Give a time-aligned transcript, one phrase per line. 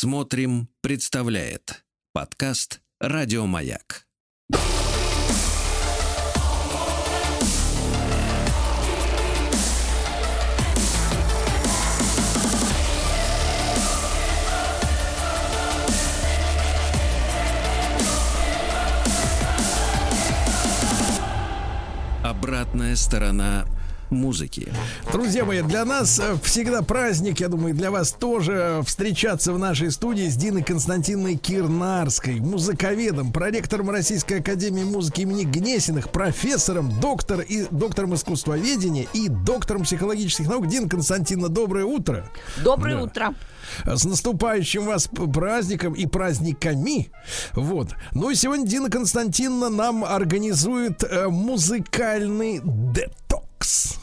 [0.00, 4.06] Смотрим, представляет подкаст Радиомаяк.
[22.22, 23.64] Обратная сторона
[24.10, 24.72] музыки.
[25.12, 29.90] Друзья мои, для нас э, всегда праздник, я думаю, для вас тоже встречаться в нашей
[29.90, 37.66] студии с Диной Константиновной Кирнарской, музыковедом, проректором Российской Академии Музыки имени Гнесиных, профессором, доктор и,
[37.70, 40.68] доктором искусствоведения и доктором психологических наук.
[40.68, 42.30] Дина Константиновна, доброе утро.
[42.62, 43.02] Доброе да.
[43.02, 43.34] утро.
[43.84, 47.10] С наступающим вас праздником и праздниками.
[47.52, 47.94] Вот.
[48.12, 53.27] Ну и сегодня Дина Константиновна нам организует э, музыкальный Макс.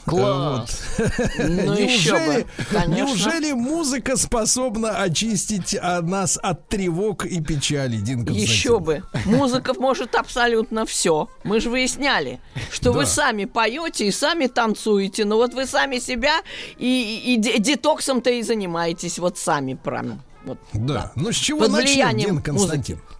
[0.05, 0.83] Класс.
[0.97, 1.09] Вот.
[1.39, 1.45] Ну,
[1.79, 2.45] неужели,
[2.87, 9.03] неужели музыка способна очистить нас от тревог и печали, Дин Еще бы.
[9.25, 11.29] Музыка может абсолютно все.
[11.43, 12.39] Мы же выясняли,
[12.71, 12.99] что да.
[12.99, 15.25] вы сами поете и сами танцуете.
[15.25, 16.41] Но вот вы сами себя
[16.77, 20.21] и, и, и детоксом-то и занимаетесь вот сами прям.
[20.45, 20.93] Вот, да.
[20.93, 21.11] да.
[21.15, 22.97] Ну с чего Под начнем, Дин Константин?
[22.97, 23.14] Музыки.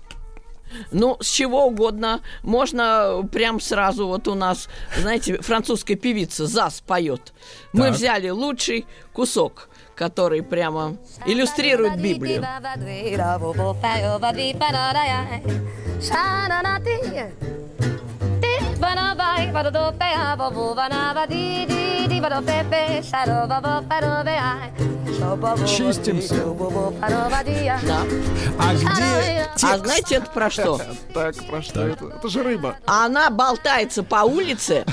[0.91, 2.21] Ну, с чего угодно.
[2.44, 4.67] Можно прям сразу, вот у нас,
[4.99, 7.33] знаете, французская певица ЗАС поет.
[7.73, 12.45] Мы взяли лучший кусок который прямо иллюстрирует Библию.
[25.66, 26.36] Чистимся.
[27.83, 28.02] Да.
[28.59, 29.05] А где
[29.56, 29.73] текст?
[29.73, 30.80] А знаете, это про что?
[31.14, 32.06] Так, про что это?
[32.08, 32.78] Это же рыба.
[32.86, 34.86] Она болтается по улице,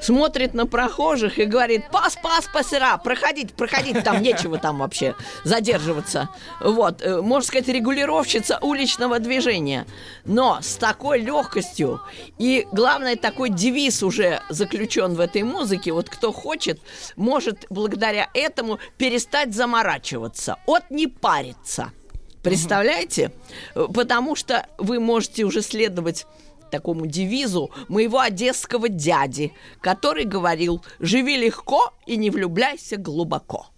[0.00, 6.28] смотрит на прохожих и говорит, пас, пас, пасера, проходить, проходить, там нечего там вообще задерживаться.
[6.60, 9.86] Вот, э, можно сказать, регулировщица уличного движения.
[10.24, 12.00] Но с такой легкостью
[12.38, 16.80] и, главное, такой девиз уже заключен в этой музыке, вот кто хочет,
[17.16, 21.92] может благодаря этому перестать заморачиваться, от не париться.
[22.44, 23.32] Представляете?
[23.74, 26.26] Потому что вы можете уже следовать
[26.70, 33.68] такому девизу моего одесского дяди, который говорил «Живи легко и не влюбляйся глубоко».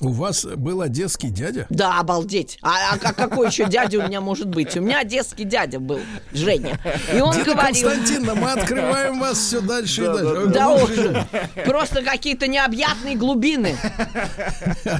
[0.00, 1.66] У вас был одесский дядя?
[1.70, 2.58] Да, обалдеть.
[2.62, 4.76] А, а какой еще дядя у меня может быть?
[4.76, 6.00] У меня одесский дядя был,
[6.32, 6.80] Женя.
[7.14, 7.88] И он Деда говорил...
[7.88, 10.46] Константиновна, мы открываем вас все дальше и дальше.
[10.46, 11.26] Да, уже.
[11.64, 13.76] Просто какие-то необъятные глубины.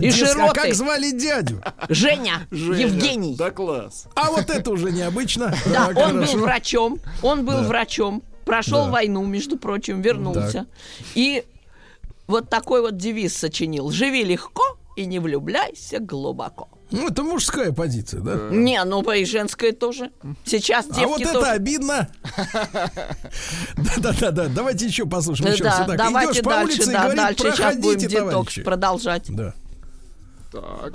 [0.01, 0.43] И широты.
[0.43, 1.61] А как звали дядю?
[1.89, 3.35] Женя, Евгений.
[3.37, 4.07] Да класс.
[4.15, 5.53] А вот это уже необычно.
[5.73, 7.01] Да, он был врачом.
[7.21, 8.23] Он был врачом.
[8.45, 10.67] Прошел войну, между прочим, вернулся.
[11.17, 11.45] И
[12.29, 13.91] вот такой вот девиз сочинил.
[13.91, 16.69] Живи легко, и не влюбляйся глубоко.
[16.91, 18.49] Ну, это мужская позиция, да?
[18.51, 20.11] Не, ну и женская тоже.
[20.45, 21.39] Сейчас девки А вот тоже...
[21.39, 22.09] это обидно.
[24.01, 25.53] Да-да-да, давайте еще послушаем.
[25.53, 27.53] Еще да, давайте дальше, по улице да, дальше.
[27.53, 29.25] Сейчас будем детокс продолжать.
[29.29, 29.55] Да.
[30.53, 30.95] Так.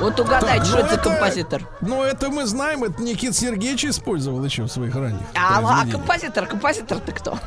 [0.00, 1.68] Вот угадайте, что ну это за композитор.
[1.80, 6.46] Ну, это мы знаем, это Никит Сергеевич использовал еще в своих ранних А, а композитор,
[6.46, 7.38] композитор-то кто?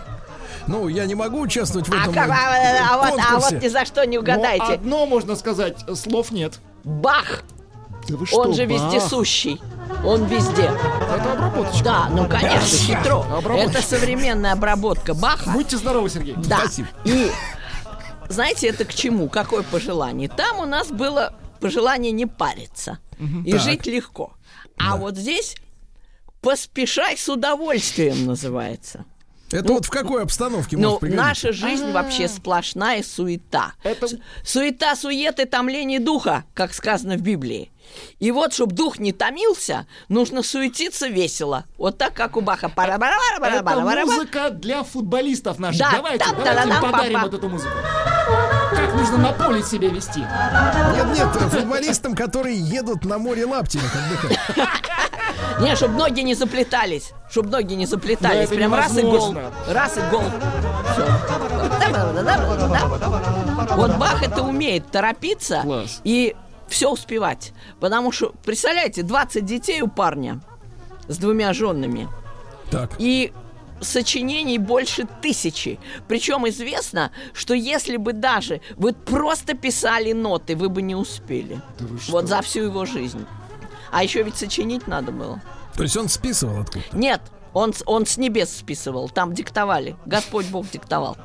[0.68, 2.16] Ну, я не могу участвовать в а этом.
[2.18, 4.66] А, а, а, вот, а вот ни за что не угадаете.
[4.66, 6.60] Но одно можно сказать, слов нет.
[6.84, 7.44] Бах!
[8.08, 8.94] Да что, Он же Бах?
[8.94, 9.62] вездесущий.
[10.06, 10.72] Он везде.
[11.14, 11.84] Это обработочка.
[11.84, 13.26] Да, ну конечно, хитро.
[13.58, 15.50] Это современная обработка Баха.
[15.50, 16.36] Будьте здоровы, Сергей.
[16.38, 16.60] Да.
[16.60, 16.88] Спасибо.
[17.06, 17.32] И
[18.30, 19.30] знаете, это к чему?
[19.30, 20.30] Какое пожелание?
[20.30, 23.42] Там у нас было пожелание не париться угу.
[23.46, 23.62] и так.
[23.62, 24.34] жить легко.
[24.78, 24.96] А да.
[24.98, 25.56] вот здесь
[26.42, 29.06] поспешай с удовольствием называется.
[29.54, 32.04] Это ну, вот в какой обстановке Ну, наша жизнь А-а-а.
[32.04, 33.74] вообще сплошная суета.
[33.84, 34.08] Это...
[34.44, 37.72] Суета, суеты, томление духа, как сказано в Библии.
[38.20, 41.66] И вот, чтобы дух не томился, нужно суетиться весело.
[41.78, 42.72] Вот так, как у Баха.
[44.06, 45.80] Это музыка для футболистов наших.
[45.80, 47.74] Да, давайте, давайте подарим вот эту музыку.
[48.84, 50.20] Как нужно на поле себя вести?
[50.20, 54.38] Нет, нет, футболистам, которые едут на море отдыхать.
[55.62, 57.14] Не, чтобы ноги не заплетались.
[57.30, 58.50] Чтобы ноги не заплетались.
[58.50, 59.38] Прям раз и гол.
[59.70, 60.24] Раз и гол.
[63.78, 65.64] Вот Бах это умеет торопиться
[66.04, 66.36] и
[66.68, 67.54] все успевать.
[67.80, 70.42] Потому что, представляете, 20 детей у парня
[71.08, 72.10] с двумя женами.
[72.70, 72.92] Так.
[72.98, 73.32] И
[73.82, 75.80] сочинений больше тысячи.
[76.08, 81.60] Причем известно, что если бы даже вы просто писали ноты, вы бы не успели.
[81.80, 83.26] Да вот за всю его жизнь.
[83.92, 85.42] А еще ведь сочинить надо было.
[85.76, 86.98] То есть он списывал откуда-то?
[86.98, 87.22] Нет,
[87.54, 89.96] он, он с небес списывал, там диктовали.
[90.06, 91.18] Господь Бог диктовал.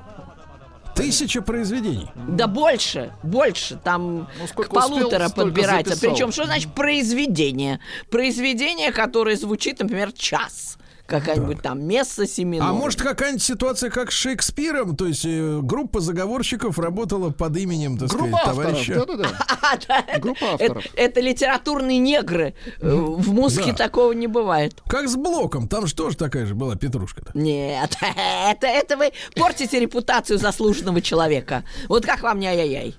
[0.95, 2.11] Тысяча произведений.
[2.17, 3.77] Да больше, больше.
[3.83, 5.99] Там ну, к полутора успел, подбирается.
[6.01, 7.79] Причем, что значит произведение?
[8.11, 10.77] Произведение, которое звучит, например, час
[11.09, 11.63] какая-нибудь да.
[11.63, 12.69] там место семинар.
[12.69, 17.99] А может какая-нибудь ситуация, как с Шекспиром, то есть э, группа заговорщиков работала под именем,
[17.99, 18.95] так группа сказать, товарища.
[18.95, 20.19] Да-да-да.
[20.19, 20.85] Группа авторов.
[20.85, 22.55] Это, это литературные негры.
[22.81, 23.87] Э, в музыке да.
[23.87, 24.81] такого не бывает.
[24.87, 27.23] Как с Блоком, там же тоже такая же была Петрушка.
[27.23, 27.31] -то.
[27.35, 27.97] Нет,
[28.51, 31.65] это, это вы портите репутацию заслуженного человека.
[31.89, 32.95] Вот как вам не ай-яй-яй.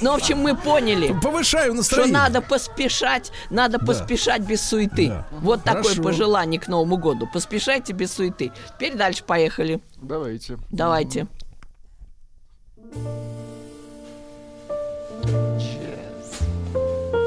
[0.00, 2.14] Ну, в общем, мы поняли, Повышаю настроение.
[2.14, 3.86] что надо поспешать, надо да.
[3.86, 5.08] поспешать без суеты.
[5.08, 5.26] Да.
[5.30, 5.88] Вот Хорошо.
[5.90, 7.28] такое пожелание к Новому году.
[7.32, 8.52] Поспешайте без суеты.
[8.74, 9.80] Теперь дальше поехали.
[9.96, 10.58] Давайте.
[10.70, 11.26] Давайте.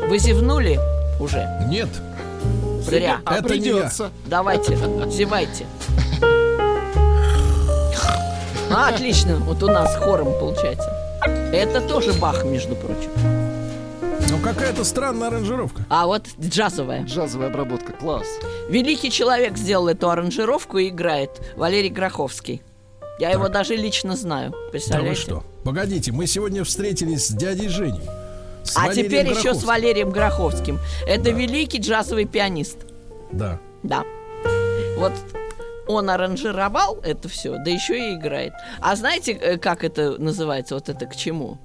[0.07, 0.79] Вы зевнули
[1.19, 1.47] уже?
[1.67, 1.89] Нет.
[2.81, 3.21] Зря.
[3.25, 4.12] А Это придется.
[4.25, 4.75] Давайте,
[5.09, 5.65] зевайте.
[8.74, 9.35] А, отлично.
[9.35, 11.00] Вот у нас хором получается.
[11.21, 13.12] Это тоже Бах, между прочим.
[14.29, 15.83] Ну, какая-то странная аранжировка.
[15.89, 17.03] А вот джазовая.
[17.03, 18.27] Джазовая обработка, класс.
[18.69, 21.31] Великий человек сделал эту аранжировку и играет.
[21.56, 22.62] Валерий Гроховский.
[23.19, 23.38] Я так.
[23.38, 24.53] его даже лично знаю.
[24.71, 25.27] Представляете?
[25.27, 25.47] Да вы что?
[25.63, 28.01] Погодите, мы сегодня встретились с дядей Женей.
[28.63, 29.51] С а Валерием теперь Гроховским.
[29.51, 30.79] еще с Валерием Гроховским.
[31.06, 31.31] Это да.
[31.31, 32.77] великий джазовый пианист.
[33.31, 33.59] Да.
[33.83, 34.03] Да.
[34.97, 35.13] Вот
[35.91, 38.53] он аранжировал это все, да еще и играет.
[38.79, 40.75] А знаете, э, как это называется?
[40.75, 41.57] Вот это к чему?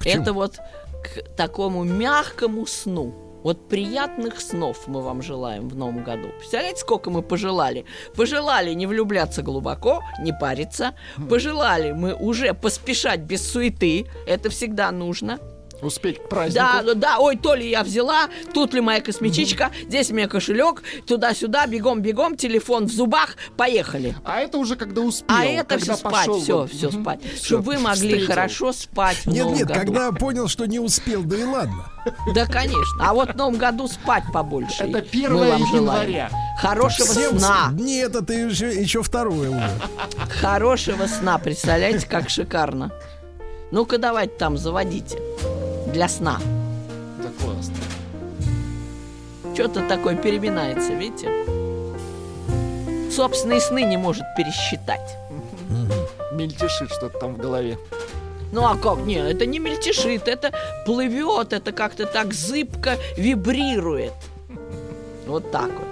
[0.00, 0.34] К это чему?
[0.34, 0.58] вот
[1.02, 3.14] к такому мягкому сну.
[3.44, 6.28] Вот приятных снов мы вам желаем в новом году.
[6.38, 7.84] Представляете, сколько мы пожелали?
[8.16, 10.94] Пожелали не влюбляться глубоко, не париться.
[11.28, 14.06] Пожелали мы уже поспешать без суеты.
[14.26, 15.38] Это всегда нужно.
[15.82, 16.64] Успеть к празднику.
[16.84, 20.28] Да, да, ой, то ли я взяла, тут ли моя косметичка, mm здесь у меня
[20.28, 24.16] кошелек, туда-сюда, бегом-бегом, телефон в зубах, поехали.
[24.24, 25.36] А это уже когда успел.
[25.36, 27.20] А это все спать, все, все спать.
[27.42, 28.26] Чтобы вы могли встретил.
[28.26, 29.80] хорошо спать в Нет, нет, году.
[29.80, 31.86] когда понял, что не успел, да и ладно.
[32.34, 33.08] Да, конечно.
[33.08, 34.84] А вот в новом году спать побольше.
[34.84, 36.30] Это 1 января.
[36.60, 37.70] Хорошего Всем сна.
[37.72, 39.70] Нет, это еще, еще второе уже.
[40.40, 42.92] Хорошего сна, представляете, как шикарно.
[43.70, 45.18] Ну-ка, давайте там, заводите
[45.94, 46.38] для сна.
[47.20, 47.76] Это классно.
[49.54, 51.30] Что-то такое переминается, видите?
[53.10, 55.16] Собственные сны не может пересчитать.
[56.32, 57.78] Мельтешит что-то там в голове.
[58.50, 58.98] Ну а как?
[58.98, 60.52] Нет, это не мельтешит, это
[60.84, 64.14] плывет, это как-то так зыбко вибрирует.
[65.26, 65.88] Вот так вот.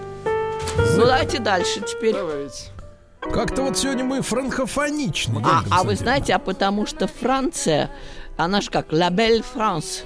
[0.97, 2.15] Ну давайте дальше теперь.
[2.15, 2.73] Давайте.
[3.21, 5.41] Как-то вот сегодня мы франкофоничны.
[5.45, 7.89] А, а вы знаете, а потому что Франция
[8.37, 10.05] она же как «La Belle France».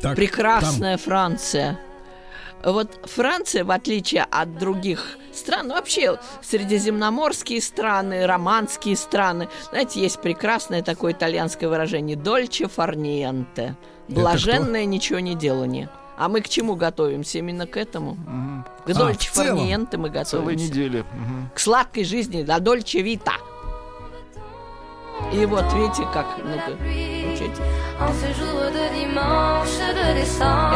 [0.00, 1.04] Так, Прекрасная там...
[1.04, 1.80] Франция.
[2.64, 10.20] Вот Франция, в отличие от других стран, ну, вообще средиземноморские страны, романские страны, знаете, есть
[10.20, 13.76] прекрасное такое итальянское выражение «дольче фарниенте»–
[14.08, 15.88] блаженное ничего не делание.
[16.16, 17.38] А мы к чему готовимся?
[17.38, 18.12] Именно к этому.
[18.12, 18.92] Угу.
[18.92, 20.30] К дольче а, фарниенте мы готовимся.
[20.30, 21.00] Целой недели.
[21.00, 21.54] Угу.
[21.54, 23.34] К сладкой жизни, да, дольче вита.
[25.32, 26.76] И вот видите, как, ну-ка,
[27.44, 27.62] учите.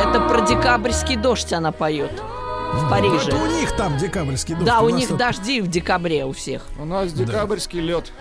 [0.01, 2.23] Это про декабрьский дождь она поет
[2.73, 3.31] в Париже.
[3.31, 4.67] Это у них там декабрьский дождь.
[4.67, 5.19] Да, у, у них тут...
[5.19, 6.67] дожди в декабре у всех.
[6.79, 7.87] У нас декабрьский да.
[7.87, 8.13] лед.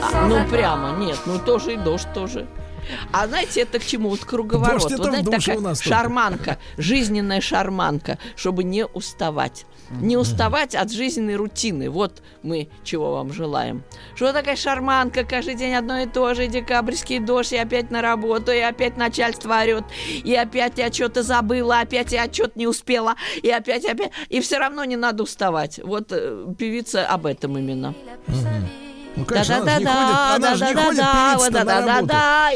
[0.00, 2.46] А, ну прямо, нет, ну тоже и дождь тоже.
[3.12, 4.08] А знаете, это к чему?
[4.08, 4.82] Вот круговорот.
[4.82, 9.66] вот знаете, такая шарманка, жизненная шарманка, чтобы не уставать.
[10.00, 11.90] Не уставать от жизненной рутины.
[11.90, 13.82] Вот мы чего вам желаем.
[14.14, 15.22] Что такая шарманка?
[15.24, 16.46] Каждый день одно и то же.
[16.46, 19.84] Декабрьский дождь, и опять на работу, и опять начальство орет,
[20.24, 24.12] и опять я что-то забыла, опять я что-то не успела, и опять, опять.
[24.30, 25.78] И все равно не надо уставать.
[25.82, 27.94] Вот э, певица об этом именно.
[29.14, 32.50] Ну, конечно, да-да-да, да-да-да, да-да-да,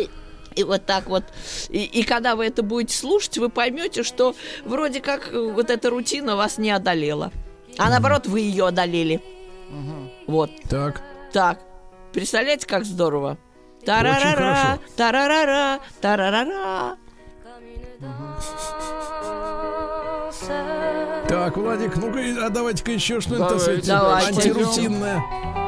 [0.56, 1.24] и вот так вот.
[1.68, 4.34] И, и когда вы это будете слушать, вы поймете, что
[4.64, 7.30] вроде как э, вот эта рутина вас не одолела.
[7.78, 9.22] А наоборот, вы ее одолели.
[9.70, 10.32] Угу.
[10.32, 10.50] Вот.
[10.68, 11.02] Так.
[11.32, 11.60] Так.
[12.12, 13.36] Представляете, как здорово?
[13.84, 16.96] Тарарара, тарарара, тарарара.
[21.28, 25.65] Так, Владик, ну-ка, а давайте-ка еще что-нибудь антирутинное.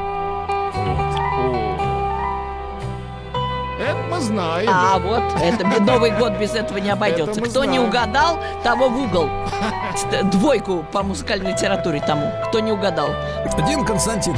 [3.79, 4.69] Это мы знаем.
[4.69, 7.39] А вот, это Новый год без этого не обойдется.
[7.39, 7.71] Кто знаем.
[7.71, 9.29] не угадал, того в угол.
[10.31, 12.29] Двойку по музыкальной литературе тому.
[12.47, 13.09] Кто не угадал.
[13.67, 14.35] Дин Константин,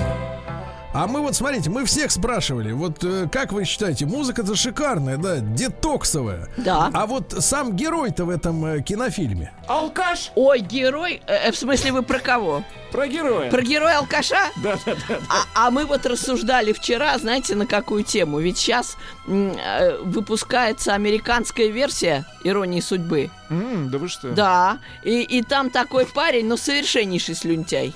[0.93, 5.37] А мы вот, смотрите, мы всех спрашивали, вот э, как вы считаете, музыка-то шикарная, да,
[5.39, 6.49] детоксовая.
[6.57, 6.91] Да.
[6.93, 9.53] А вот сам герой-то в этом э, кинофильме.
[9.67, 10.31] Алкаш.
[10.35, 12.65] Ой, герой, э, э, в смысле вы про кого?
[12.91, 13.49] Про героя.
[13.49, 14.49] Про героя алкаша?
[14.57, 15.17] Да, да, да.
[15.29, 18.39] А, а мы вот рассуждали вчера, знаете, на какую тему?
[18.39, 23.31] Ведь сейчас э, выпускается американская версия «Иронии судьбы».
[23.49, 24.33] М, да вы что?
[24.33, 27.93] Да, и, и там такой парень, ну, совершеннейший слюнтяй.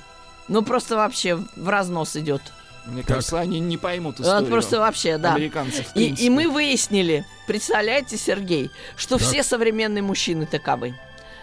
[0.48, 2.40] Ну, просто вообще в разнос идет.
[2.86, 4.50] Мне кажется, они не поймут Вот историю.
[4.50, 5.34] просто вообще, да.
[5.34, 10.94] Американцев, в И, и мы выяснили, представляете, Сергей, что все современные мужчины таковы.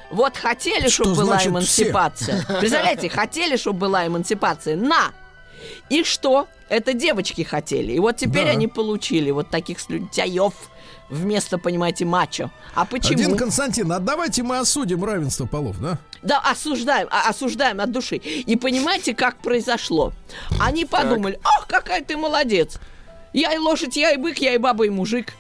[0.10, 2.46] Вот хотели, Что чтобы была эмансипация.
[2.60, 4.76] Представляете, хотели, чтобы была эмансипация.
[4.76, 5.12] На!
[5.90, 6.48] И что?
[6.70, 7.94] Это девочки хотели.
[7.94, 8.52] И вот теперь Да.
[8.52, 10.54] они получили вот таких слюнтяев
[11.14, 12.50] вместо, понимаете, мачо.
[12.74, 13.18] А почему?
[13.18, 15.98] Дин Константин, а давайте мы осудим равенство полов, да?
[16.22, 18.16] Да, осуждаем, а- осуждаем от души.
[18.18, 20.14] И понимаете, как произошло?
[20.60, 22.80] Они подумали, ах, какая ты молодец.
[23.34, 25.34] Я и лошадь, я и бык, я и баба, и мужик.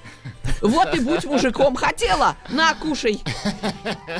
[0.63, 1.75] Вот и будь мужиком.
[1.75, 2.35] Хотела?
[2.49, 3.21] На, кушай.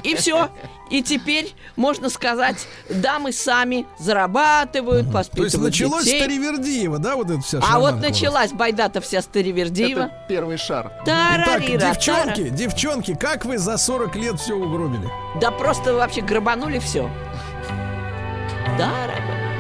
[0.04, 0.50] И все.
[0.90, 6.20] И теперь, можно сказать, дамы сами зарабатывают, То есть воспитывают началось детей.
[6.20, 10.02] с Таривердиева, да, вот это вся А вот началась байда-то вся Старивердиева.
[10.02, 10.92] Это первый шар.
[11.04, 15.10] Итак, девчонки, девчонки, как вы за 40 лет все угробили?
[15.42, 17.10] Да просто вообще грабанули все.
[18.78, 18.90] Да,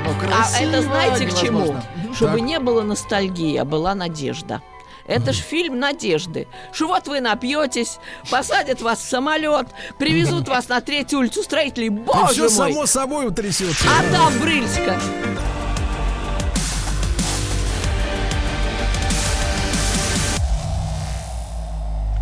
[0.06, 1.76] Ну, А красиво это знаете к чему?
[2.14, 2.42] Чтобы Так.
[2.42, 4.62] не было ностальгии, а была надежда.
[5.06, 6.48] Это ж фильм надежды.
[6.72, 8.00] Что вот вы напьетесь,
[8.32, 9.68] посадят вас в самолет,
[10.00, 11.90] привезут вас на третью улицу строителей.
[11.90, 12.50] Боже все мой!
[12.74, 13.86] само собой утрясется.
[13.90, 15.00] А там Брыльска.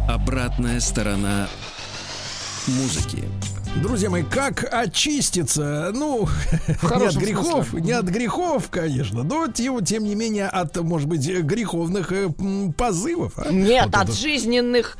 [0.07, 1.47] Обратная сторона
[2.67, 3.29] музыки.
[3.77, 5.91] Друзья мои, как очиститься?
[5.93, 6.27] Ну,
[6.67, 7.81] не от грехов, смысле.
[7.81, 12.29] не от грехов, конечно, но тем, тем не менее от, может быть, греховных э,
[12.77, 13.33] позывов.
[13.37, 13.49] а?
[13.51, 14.11] Нет, Вот от это.
[14.11, 14.97] жизненных,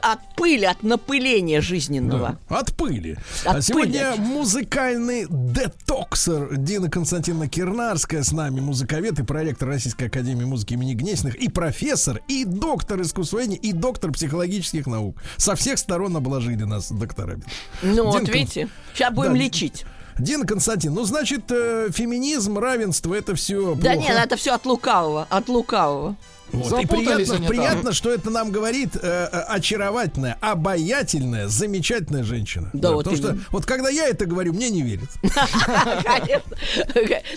[0.00, 2.38] от пыли, от напыления жизненного.
[2.48, 3.18] Да, От пыли.
[3.44, 4.22] От а сегодня пыли.
[4.26, 11.34] музыкальный детоксер Дина Константиновна Кирнарская с нами, музыковед и проректор Российской Академии Музыки имени Гнесиных,
[11.34, 15.18] и профессор, и доктор искусствоведения, и доктор психологических наук.
[15.36, 17.42] Со всех сторон обложили нас докторами.
[17.82, 18.32] Ну, вот Динка.
[18.32, 19.38] видите, сейчас будем Да.
[19.38, 19.84] лечить.
[20.18, 25.26] Дина Константин, ну, значит, э, феминизм, равенство, это все Да нет, это все от лукавого,
[25.28, 26.14] от лукавого.
[26.52, 26.80] Вот.
[26.82, 32.70] И приятно, приятно что это нам говорит э, э, очаровательная, обаятельная, замечательная женщина.
[32.72, 33.44] Да, вот потому что именно.
[33.50, 35.08] вот когда я это говорю, мне не верят.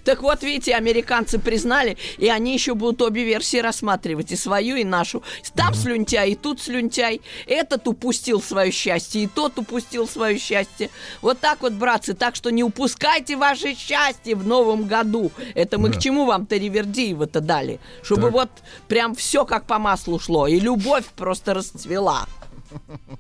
[0.03, 4.83] Так вот, видите, американцы признали, и они еще будут обе версии рассматривать, и свою, и
[4.83, 5.23] нашу.
[5.55, 7.21] Там слюнтяй, и тут слюнтяй.
[7.47, 10.89] Этот упустил свое счастье, и тот упустил свое счастье.
[11.21, 15.31] Вот так вот, братцы, так что не упускайте ваше счастье в новом году.
[15.55, 15.97] Это мы Да.
[15.97, 17.79] к чему вам-то Ривердиева-то дали?
[18.03, 18.49] Чтобы вот
[18.97, 22.25] прям все как по маслу шло, и любовь просто расцвела.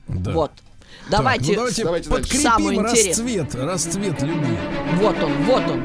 [0.07, 0.31] Да.
[0.31, 0.51] Вот.
[1.11, 2.83] Так, Давайте, ну давайте, подкрепим интересное.
[3.11, 4.57] расцвет, расцвет любви.
[4.95, 5.83] вот он, вот он.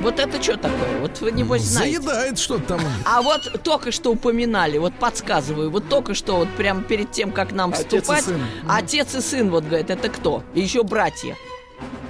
[0.00, 1.00] Вот это что такое?
[1.02, 2.00] Вот вы, небось, знаете.
[2.00, 2.80] Заедает что-то там.
[3.04, 7.52] А вот только что упоминали, вот подсказываю, вот только что вот прямо перед тем, как
[7.52, 8.40] нам Отец и вступать, сын.
[8.66, 10.42] отец и сын, вот говорит, это кто?
[10.54, 11.36] И еще братья.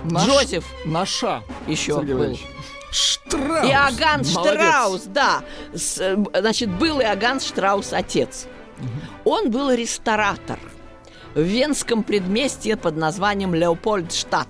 [0.05, 1.43] Наш- Джозеф Наша.
[1.67, 2.21] еще Сергей был.
[2.21, 2.47] Валерьевич.
[2.91, 3.65] Штраф.
[3.65, 4.31] Иоганн Молодец.
[4.31, 5.45] Штраус, да.
[5.75, 8.47] С, э, значит, был Иоганн Штраус отец.
[9.25, 10.59] Он был ресторатор
[11.35, 14.49] в венском предместье под названием Леопольдштадт.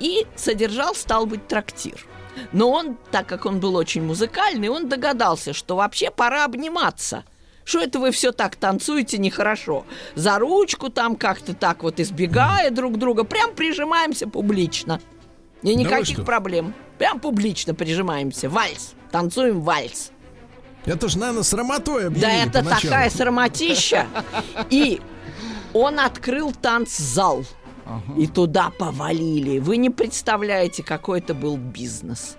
[0.00, 2.06] И содержал, стал быть, трактир.
[2.52, 7.24] Но он, так как он был очень музыкальный, он догадался, что вообще пора обниматься.
[7.64, 9.84] Что это вы все так танцуете нехорошо?
[10.16, 15.00] За ручку там как-то так вот избегая друг друга, прям прижимаемся публично.
[15.62, 16.24] И вы никаких что?
[16.24, 16.74] проблем.
[16.98, 18.48] Прям публично прижимаемся.
[18.48, 18.94] Вальс.
[19.10, 20.10] Танцуем вальс.
[20.84, 22.80] Это ж, наверное, срамотой Да это поначалу.
[22.82, 24.06] такая срамотища.
[24.70, 25.00] И
[25.72, 27.44] он открыл танцзал.
[28.16, 29.58] И туда повалили.
[29.58, 32.36] Вы не представляете, какой это был бизнес.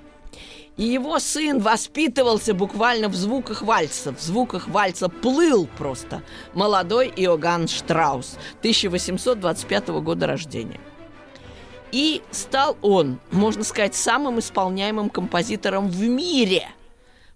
[0.77, 4.13] И его сын воспитывался буквально в звуках вальса.
[4.13, 6.23] В звуках вальса плыл просто.
[6.53, 10.79] Молодой Иоганн Штраус, 1825 года рождения.
[11.93, 16.67] И стал он, можно сказать, самым исполняемым композитором в мире.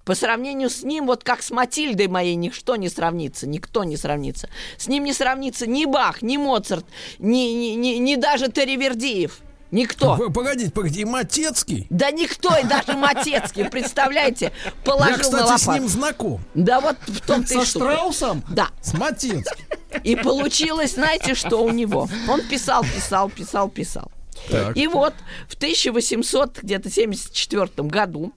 [0.03, 4.49] По сравнению с ним, вот как с Матильдой моей, ничто не сравнится, никто не сравнится.
[4.77, 6.87] С ним не сравнится ни Бах, ни Моцарт,
[7.19, 9.41] ни, ни, ни, ни даже Теревердиев.
[9.69, 10.15] Никто.
[10.15, 11.85] Вы- Погодите, погодите, и Матецкий?
[11.91, 15.23] Да никто, и даже Матецкий, представляете, положил Я, на
[15.57, 16.41] кстати, с ним знаком.
[16.55, 17.85] Да вот в том-то и Со штука.
[17.91, 18.43] Штраусом?
[18.49, 18.69] Да.
[18.81, 19.65] С Матецким.
[20.03, 22.09] И получилось, знаете, что у него?
[22.27, 24.11] Он писал, писал, писал, писал.
[24.49, 24.77] Так.
[24.77, 25.13] И вот
[25.47, 28.33] в 1874 году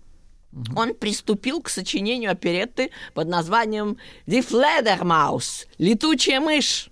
[0.75, 6.90] он приступил к сочинению оперетты под названием «Die Fledermaus»– «Летучая мышь».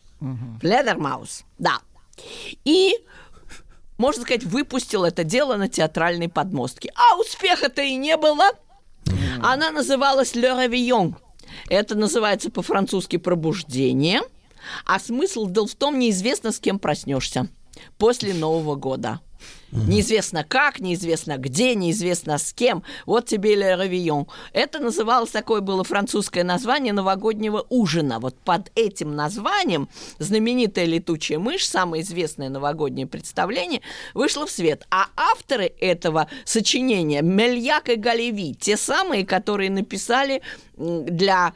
[0.60, 1.80] Fledermaus, да.
[2.64, 2.94] И
[3.98, 6.92] можно сказать, выпустил это дело на театральной подмостке.
[6.94, 8.50] А успеха-то и не было.
[9.42, 11.14] Она называлась «Le Réveillon».
[11.68, 14.22] Это называется по-французски «пробуждение»,
[14.84, 17.48] а смысл был в том, неизвестно, с кем проснешься
[17.96, 19.20] после Нового года.
[19.70, 22.82] Неизвестно как, неизвестно где, неизвестно с кем.
[23.04, 24.26] Вот тебе Ле Равион.
[24.54, 28.18] Это называлось, такое было французское название новогоднего ужина.
[28.18, 33.82] Вот под этим названием знаменитая летучая мышь, самое известное новогоднее представление,
[34.14, 34.86] вышло в свет.
[34.90, 40.40] А авторы этого сочинения Мельяк и Галеви, те самые, которые написали
[40.76, 41.52] для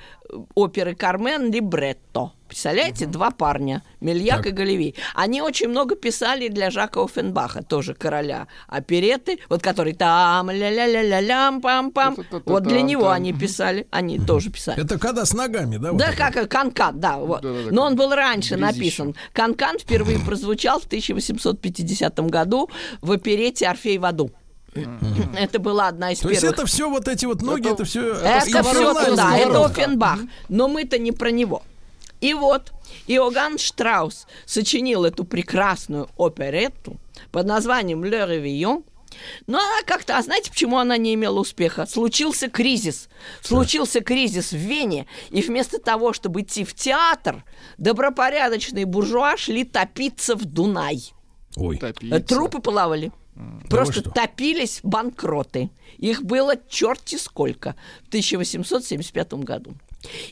[0.55, 2.33] оперы «Кармен» либретто.
[2.53, 3.15] Представляете, угу.
[3.15, 4.49] два парня, Мельяк так.
[4.49, 4.95] и Галеви.
[5.15, 12.23] Они очень много писали для Жака Оффенбаха, тоже короля опереты, вот который там ля-ля-ля-ля-лям, пам-пам.
[12.45, 14.85] Вот для него они писали, они тоже писали.
[14.85, 15.93] Это когда с ногами, да?
[15.93, 17.43] Да, как Канкан, да, вот.
[17.43, 19.15] Но он был раньше написан.
[19.33, 22.69] Канкан впервые прозвучал в 1850 году
[23.01, 24.31] в оперете «Орфей в аду».
[25.39, 26.43] Это была одна из То первых.
[26.43, 28.15] есть это все вот эти вот ноги, это, это все.
[28.15, 30.19] Это, это все да, это Оффенбах.
[30.51, 31.63] Но мы-то не про него.
[32.23, 32.73] И вот
[33.09, 36.97] Иоганн Штраус сочинил эту прекрасную оперетту
[37.33, 38.85] под названием «Ле Ревион»,
[39.47, 41.85] но она как-то, а знаете, почему она не имела успеха?
[41.85, 43.09] Случился кризис.
[43.43, 47.45] Случился кризис в Вене, и вместо того, чтобы идти в театр,
[47.77, 51.13] добропорядочные буржуа шли топиться в Дунай.
[51.57, 51.77] Ой.
[51.77, 52.21] Топиться.
[52.21, 53.13] Трупы плавали.
[53.69, 55.71] Просто топились банкроты.
[55.99, 57.75] Их было черти сколько
[58.05, 59.75] в 1875 году.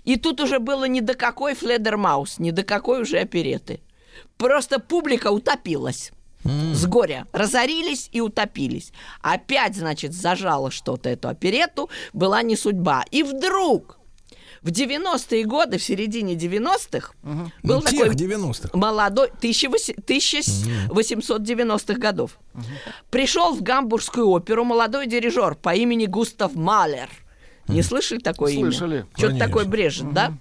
[0.04, 3.80] И тут уже было ни до какой Фледермаус, ни до какой уже опереты.
[4.36, 6.12] Просто публика утопилась.
[6.44, 6.74] Mm.
[6.74, 7.26] С горя.
[7.32, 8.92] Разорились и утопились.
[9.20, 13.04] Опять, значит, зажало что-то эту оперету, была не судьба.
[13.10, 14.00] И вдруг
[14.62, 17.50] в 90-е годы, в середине 90-х, угу.
[17.62, 18.76] был ну, такой 90-х.
[18.76, 22.38] молодой, 1890-х годов.
[22.54, 22.64] Угу.
[23.10, 27.08] Пришел в Гамбургскую оперу молодой дирижер по имени Густав Малер.
[27.74, 28.96] Не слышали такое Слышали.
[28.96, 29.06] имя?
[29.16, 30.12] Что-то такое брежет, угу.
[30.12, 30.32] да?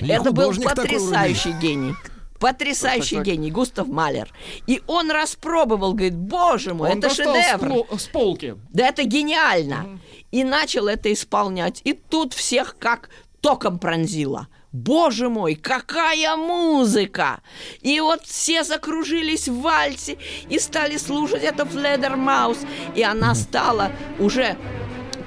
[0.00, 1.94] Я Это был потрясающий гений.
[2.38, 3.26] Потрясающий так, так, так.
[3.26, 4.32] гений, Густав Малер.
[4.66, 7.86] И он распробовал, говорит, боже мой, он это шедевр.
[7.92, 8.56] С, с полки.
[8.70, 9.84] Да это гениально.
[9.84, 9.98] Угу.
[10.32, 11.82] И начал это исполнять.
[11.84, 13.10] И тут всех как
[13.42, 14.48] током пронзило.
[14.72, 17.40] Боже мой, какая музыка!
[17.80, 20.16] И вот все закружились в вальсе
[20.48, 22.58] и стали слушать это Фледермаус.
[22.94, 23.90] И она стала
[24.20, 24.56] уже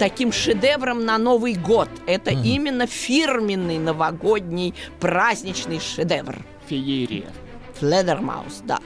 [0.03, 1.87] таким шедевром на Новый год.
[2.07, 2.43] Это mm.
[2.43, 6.35] именно фирменный новогодний праздничный шедевр.
[6.67, 7.31] Феерия.
[7.79, 8.79] Фледермаус, да.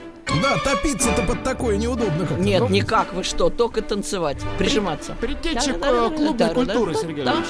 [0.44, 2.68] Да, топиться-то под такое неудобно как Нет, но...
[2.70, 5.16] никак, вы что, только танцевать, прижиматься.
[5.20, 7.48] Притечек клубной культуры, Сергей Ильич.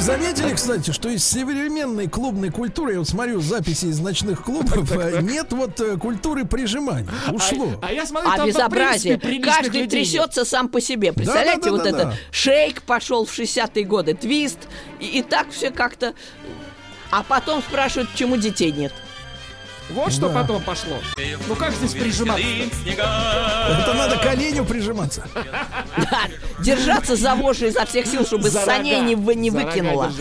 [0.00, 4.90] Вы заметили, кстати, что из современной клубной культуры, я вот смотрю записи из ночных клубов,
[4.92, 7.06] э, нет вот э, культуры прижимания.
[7.30, 7.72] Ушло.
[7.82, 9.18] А, а я смотрю, а безобразие.
[9.42, 11.12] Каждый трясется сам по себе.
[11.12, 12.14] Представляете, да, да, да, вот да, это да.
[12.30, 14.58] шейк пошел в 60-е годы, твист,
[15.00, 16.14] и, и так все как-то...
[17.10, 18.92] А потом спрашивают, почему детей нет.
[19.92, 20.10] Вот да.
[20.10, 20.98] что потом пошло.
[21.48, 22.42] Ну как здесь прижиматься?
[22.86, 25.26] Это надо коленю прижиматься.
[25.34, 26.22] Да,
[26.60, 30.10] держаться за вожжи изо всех сил, чтобы за саней не, не выкинуло.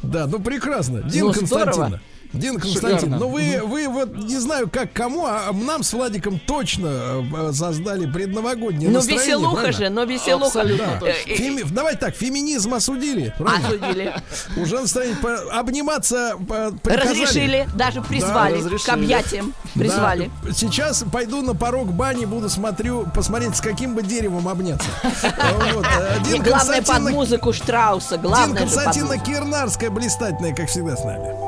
[0.00, 1.02] Да, ну прекрасно.
[1.02, 2.00] Дин ну, Константиновна.
[2.32, 7.24] Дин Константин, ну вы, вы вот не знаю как кому, а нам с Владиком точно
[7.32, 9.26] э, создали предновогоднее ну, настроение.
[9.26, 9.78] Веселуха правильно?
[9.78, 10.64] же, но веселуха.
[10.64, 11.00] Да.
[11.06, 11.62] Э, э, Феми...
[11.70, 13.34] Давайте так, феминизм осудили.
[13.38, 13.68] Правильно?
[13.68, 14.14] Осудили.
[14.56, 15.16] Уже настроение
[15.52, 16.36] обниматься
[16.82, 17.22] приказали.
[17.22, 18.90] Разрешили, даже призвали да, разрешили.
[18.90, 19.54] к объятиям.
[19.74, 20.30] Призвали.
[20.42, 20.52] Да.
[20.52, 24.88] Сейчас пойду на порог бани, буду смотрю, посмотреть, с каким бы деревом обняться.
[26.30, 28.18] И главное под музыку Штрауса.
[28.18, 31.47] Главное Константина Кирнарская блистательная, как всегда, с нами.